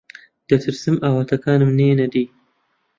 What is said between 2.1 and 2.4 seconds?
دی.